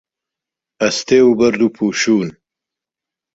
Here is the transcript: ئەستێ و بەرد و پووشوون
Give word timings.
ئەستێ 0.81 1.19
و 1.25 1.31
بەرد 1.39 1.61
و 1.63 1.67
پووشوون 1.75 2.29